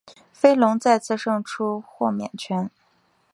[0.33, 2.71] 飞龙再次胜出豁免赛。